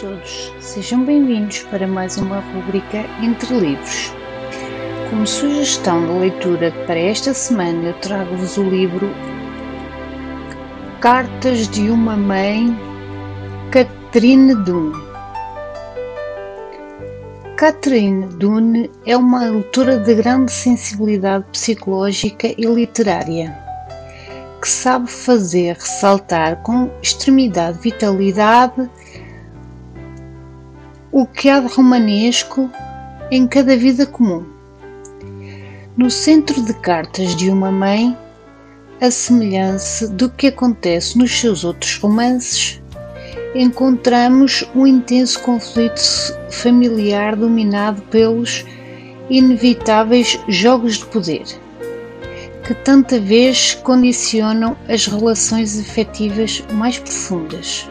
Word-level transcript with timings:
todos, 0.00 0.50
sejam 0.60 1.04
bem-vindos 1.04 1.58
para 1.64 1.86
mais 1.86 2.16
uma 2.16 2.40
rubrica 2.40 3.04
Entre 3.22 3.52
Livros. 3.52 4.10
Como 5.10 5.26
sugestão 5.26 6.06
de 6.06 6.12
leitura 6.20 6.72
para 6.86 6.98
esta 6.98 7.34
semana, 7.34 7.88
eu 7.88 7.94
trago-vos 8.00 8.56
o 8.56 8.62
livro 8.62 9.10
Cartas 11.02 11.68
de 11.68 11.90
uma 11.90 12.16
Mãe, 12.16 12.74
Catherine 13.70 14.54
Dunne. 14.54 14.96
Catherine 17.56 18.24
Dunne 18.36 18.90
é 19.04 19.14
uma 19.14 19.48
autora 19.48 19.98
de 19.98 20.14
grande 20.14 20.50
sensibilidade 20.50 21.44
psicológica 21.52 22.54
e 22.56 22.64
literária, 22.64 23.54
que 24.62 24.68
sabe 24.68 25.10
fazer 25.10 25.74
ressaltar 25.74 26.56
com 26.62 26.90
extremidade 27.02 27.78
vitalidade 27.80 28.88
o 31.12 31.26
que 31.26 31.48
há 31.48 31.58
de 31.58 31.66
romanesco 31.66 32.70
em 33.30 33.46
cada 33.46 33.76
vida 33.76 34.06
comum. 34.06 34.44
No 35.96 36.10
centro 36.10 36.62
de 36.62 36.72
cartas 36.74 37.34
de 37.34 37.50
uma 37.50 37.72
mãe, 37.72 38.16
a 39.00 39.10
semelhança 39.10 40.08
do 40.08 40.30
que 40.30 40.48
acontece 40.48 41.18
nos 41.18 41.32
seus 41.32 41.64
outros 41.64 41.96
romances, 41.96 42.80
encontramos 43.54 44.64
um 44.74 44.86
intenso 44.86 45.40
conflito 45.40 46.00
familiar 46.50 47.34
dominado 47.34 48.02
pelos 48.02 48.64
inevitáveis 49.28 50.38
jogos 50.48 50.98
de 50.98 51.06
poder, 51.06 51.44
que 52.64 52.74
tanta 52.84 53.18
vez 53.18 53.74
condicionam 53.82 54.76
as 54.88 55.06
relações 55.06 55.78
afetivas 55.78 56.62
mais 56.72 56.98
profundas. 56.98 57.88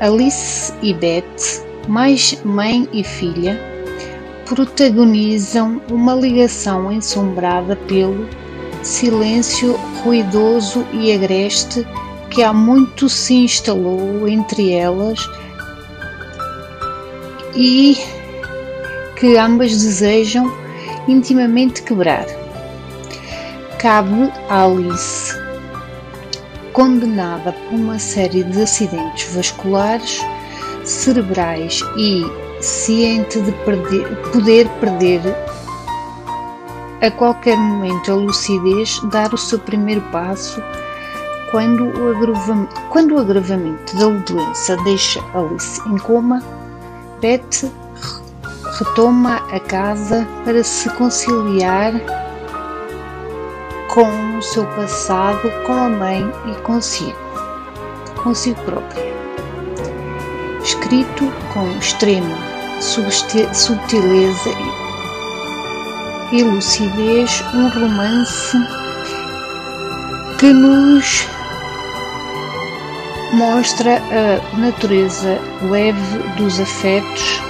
Alice 0.00 0.72
e 0.82 0.94
Beth 0.94 1.67
mais 1.88 2.38
mãe 2.44 2.86
e 2.92 3.02
filha, 3.02 3.58
protagonizam 4.44 5.80
uma 5.90 6.14
ligação 6.14 6.92
ensombrada 6.92 7.74
pelo 7.74 8.28
silêncio 8.82 9.72
ruidoso 10.04 10.86
e 10.92 11.12
agreste 11.12 11.86
que 12.30 12.42
há 12.42 12.52
muito 12.52 13.08
se 13.08 13.34
instalou 13.34 14.28
entre 14.28 14.72
elas 14.72 15.18
e 17.56 17.96
que 19.16 19.36
ambas 19.36 19.72
desejam 19.72 20.46
intimamente 21.08 21.82
quebrar. 21.82 22.26
Cabe 23.78 24.30
a 24.48 24.64
Alice, 24.64 25.34
condenada 26.72 27.52
por 27.52 27.74
uma 27.74 27.98
série 27.98 28.44
de 28.44 28.62
acidentes 28.62 29.34
vasculares, 29.34 30.24
cerebrais 30.88 31.80
e 31.96 32.24
ciente 32.60 33.40
de 33.40 33.52
perder, 33.52 34.06
poder 34.32 34.68
perder 34.80 35.20
a 37.00 37.10
qualquer 37.10 37.56
momento 37.56 38.10
a 38.10 38.14
lucidez, 38.14 39.00
dar 39.04 39.32
o 39.32 39.38
seu 39.38 39.58
primeiro 39.58 40.00
passo 40.10 40.60
quando 41.50 41.84
o 41.84 42.10
agravamento, 42.10 42.80
quando 42.90 43.14
o 43.14 43.18
agravamento 43.18 43.96
da 43.96 44.08
doença 44.08 44.76
deixa 44.78 45.22
Alice 45.34 45.80
em 45.88 45.96
coma, 45.98 46.42
Beth 47.20 47.70
retoma 48.78 49.36
a 49.50 49.60
casa 49.60 50.26
para 50.44 50.62
se 50.62 50.88
conciliar 50.90 51.92
com 53.94 54.38
o 54.38 54.42
seu 54.42 54.64
passado, 54.66 55.50
com 55.64 55.72
a 55.72 55.88
mãe 55.88 56.32
e 56.46 56.54
consigo, 56.62 57.16
consigo 58.22 58.60
própria 58.62 59.17
escrito 60.88 61.30
com 61.52 61.70
extrema 61.78 62.38
subtileza 62.80 64.50
e 66.32 66.42
lucidez, 66.42 67.44
um 67.52 67.68
romance 67.68 68.56
que 70.38 70.50
nos 70.52 71.26
mostra 73.34 73.96
a 73.98 74.56
natureza 74.56 75.38
leve 75.70 76.18
dos 76.38 76.58
afetos 76.58 77.42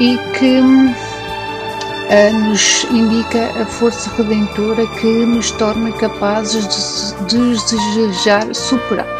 e 0.00 0.18
que 0.38 0.60
uh, 0.60 2.38
nos 2.48 2.84
indica 2.90 3.62
a 3.62 3.66
força 3.66 4.10
redentora 4.16 4.86
que 4.98 5.06
nos 5.06 5.52
torna 5.52 5.92
capazes 5.92 7.14
de 7.28 7.38
desejar 7.38 8.52
superar. 8.54 9.19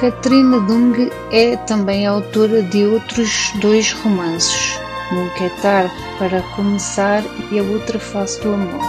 Catherine 0.00 0.60
Dung 0.66 1.10
é 1.30 1.56
também 1.56 2.06
autora 2.06 2.62
de 2.62 2.86
outros 2.86 3.52
dois 3.60 3.92
romances, 3.92 4.80
Nunca 5.12 5.44
é 5.44 5.48
tarde 5.60 5.92
para 6.18 6.40
começar 6.54 7.22
e 7.50 7.58
A 7.58 7.62
Outra 7.64 7.98
Face 7.98 8.40
do 8.40 8.54
Amor. 8.54 8.80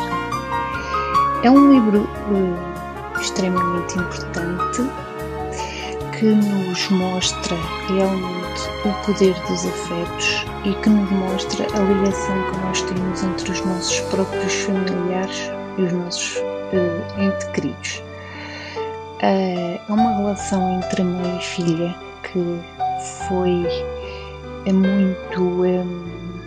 É 1.43 1.49
um 1.49 1.73
livro 1.73 2.01
uh, 2.01 3.19
extremamente 3.19 3.97
importante 3.97 4.83
que 6.17 6.27
nos 6.27 6.89
mostra 6.91 7.57
realmente 7.87 8.61
o 8.85 9.05
poder 9.05 9.33
dos 9.49 9.65
afetos 9.65 10.45
e 10.63 10.73
que 10.75 10.89
nos 10.89 11.09
mostra 11.09 11.65
a 11.75 11.79
ligação 11.79 12.35
que 12.51 12.57
nós 12.59 12.81
temos 12.83 13.23
entre 13.23 13.51
os 13.51 13.65
nossos 13.65 13.99
próprios 14.01 14.53
familiares 14.53 15.51
e 15.77 15.81
os 15.81 15.91
nossos 15.91 16.37
uh, 16.37 17.19
entes 17.19 17.47
queridos. 17.47 18.03
É 19.89 19.93
uma 19.93 20.17
relação 20.17 20.77
entre 20.77 21.03
mãe 21.03 21.37
e 21.37 21.41
filha 21.41 21.95
que 22.23 22.61
foi 23.27 23.65
é 24.65 24.71
muito, 24.71 25.41
um, 25.41 26.39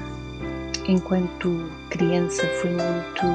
enquanto 0.87 1.69
criança, 1.91 2.47
foi 2.61 2.71
muito 2.71 3.27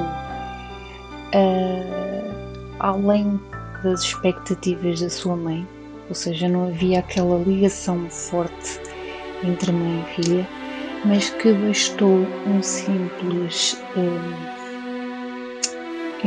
uh, 1.35 2.33
além 2.79 3.39
das 3.83 4.01
expectativas 4.03 5.01
da 5.01 5.09
sua 5.09 5.35
mãe, 5.35 5.67
ou 6.07 6.15
seja, 6.15 6.47
não 6.47 6.67
havia 6.67 6.99
aquela 6.99 7.37
ligação 7.39 8.09
forte 8.09 8.79
entre 9.43 9.71
mãe 9.71 10.01
e 10.01 10.21
filha, 10.21 10.47
mas 11.05 11.29
que 11.29 11.53
bastou 11.53 12.25
um 12.47 12.63
simples. 12.63 13.81
Um, 13.97 14.58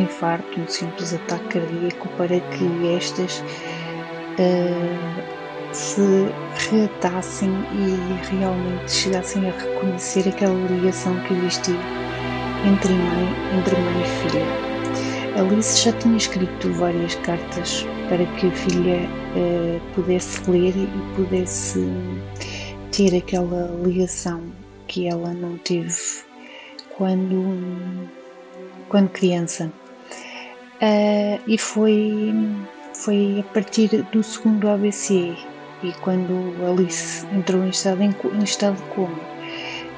infarto, 0.00 0.60
um 0.60 0.66
simples 0.66 1.14
ataque 1.14 1.60
cardíaco 1.60 2.08
para 2.16 2.40
que 2.40 2.94
estas 2.96 3.40
uh, 4.38 5.42
se 5.72 6.28
reatassem 6.70 7.50
e 7.50 8.30
realmente 8.30 8.90
chegassem 8.90 9.48
a 9.48 9.52
reconhecer 9.52 10.28
aquela 10.28 10.54
ligação 10.68 11.18
que 11.20 11.34
existia 11.34 11.76
entre 12.66 12.92
mãe, 12.92 13.58
entre 13.58 13.76
mãe 13.76 14.02
e 14.02 14.30
filha. 14.30 14.72
Alice 15.38 15.82
já 15.82 15.92
tinha 15.98 16.16
escrito 16.16 16.72
várias 16.74 17.14
cartas 17.16 17.86
para 18.08 18.24
que 18.36 18.46
a 18.46 18.52
filha 18.52 19.08
uh, 19.34 19.80
pudesse 19.94 20.50
ler 20.50 20.74
e 20.76 21.14
pudesse 21.16 21.80
ter 22.90 23.16
aquela 23.16 23.74
ligação 23.82 24.42
que 24.86 25.08
ela 25.08 25.32
não 25.32 25.56
teve 25.58 25.96
quando, 26.96 27.56
quando 28.90 29.08
criança. 29.08 29.72
Uh, 30.82 31.40
e 31.46 31.56
foi, 31.56 32.34
foi 32.92 33.44
a 33.48 33.54
partir 33.54 34.02
do 34.10 34.20
segundo 34.20 34.68
ABC 34.68 35.36
e 35.84 35.92
quando 36.00 36.52
Alice 36.68 37.24
entrou 37.32 37.64
em 37.64 37.68
estado, 37.68 38.02
em, 38.02 38.12
em 38.34 38.42
estado 38.42 38.76
de 38.76 38.82
coma 38.90 39.32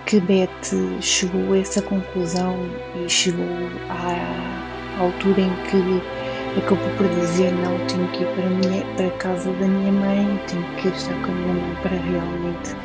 que 0.06 0.20
Beth 0.20 1.00
chegou 1.00 1.54
a 1.54 1.58
essa 1.58 1.80
conclusão 1.80 2.54
e 3.02 3.08
chegou 3.08 3.46
à 3.88 5.00
altura 5.00 5.40
em 5.40 5.56
que 5.64 6.58
acabou 6.58 6.90
por 6.96 7.08
dizer 7.08 7.50
não, 7.52 7.78
tenho 7.86 8.06
que 8.08 8.22
ir 8.22 8.34
para 8.34 8.46
a, 8.46 8.50
minha, 8.50 8.84
para 8.96 9.06
a 9.06 9.10
casa 9.12 9.50
da 9.52 9.66
minha 9.66 9.92
mãe, 9.92 10.40
tenho 10.46 10.76
que 10.76 10.88
estar 10.88 11.14
com 11.22 11.32
a 11.32 11.34
minha 11.34 11.54
mãe 11.54 11.76
para 11.82 11.96
realmente 11.96 12.76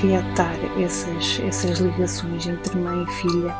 reatar 0.00 0.56
essas, 0.80 1.40
essas 1.40 1.78
ligações 1.80 2.46
entre 2.46 2.76
mãe 2.78 3.02
e 3.02 3.12
filha. 3.12 3.54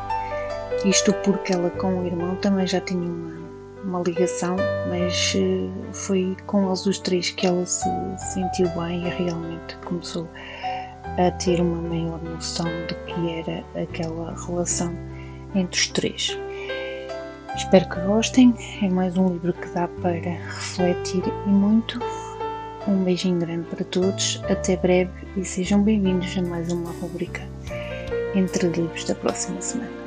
Isto 0.85 1.13
porque 1.23 1.53
ela 1.53 1.69
com 1.71 2.01
o 2.01 2.05
irmão 2.05 2.35
também 2.37 2.65
já 2.65 2.79
tinha 2.79 3.01
uma 3.01 3.44
uma 3.85 4.01
ligação, 4.01 4.55
mas 4.89 5.33
eh, 5.35 5.69
foi 5.93 6.35
com 6.47 6.67
eles 6.67 6.85
os 6.85 6.99
três 6.99 7.29
que 7.29 7.45
ela 7.45 7.65
se 7.65 7.87
sentiu 8.33 8.67
bem 8.69 9.05
e 9.05 9.09
realmente 9.09 9.77
começou 9.85 10.27
a 11.17 11.31
ter 11.31 11.61
uma 11.61 11.81
maior 11.81 12.21
noção 12.23 12.65
do 12.87 12.95
que 13.05 13.39
era 13.39 13.63
aquela 13.81 14.35
relação 14.45 14.93
entre 15.53 15.79
os 15.79 15.87
três. 15.87 16.37
Espero 17.55 17.87
que 17.87 18.01
gostem, 18.01 18.53
é 18.81 18.89
mais 18.89 19.15
um 19.17 19.29
livro 19.29 19.53
que 19.53 19.67
dá 19.69 19.87
para 19.87 20.11
refletir 20.11 21.23
e 21.25 21.49
muito. 21.49 21.99
Um 22.87 23.03
beijinho 23.03 23.39
grande 23.39 23.67
para 23.67 23.83
todos, 23.85 24.43
até 24.49 24.75
breve 24.77 25.11
e 25.37 25.45
sejam 25.45 25.81
bem-vindos 25.81 26.37
a 26.37 26.41
mais 26.41 26.71
uma 26.71 26.91
rubrica 26.91 27.41
entre 28.35 28.67
livros 28.67 29.05
da 29.05 29.15
próxima 29.15 29.61
semana. 29.61 30.04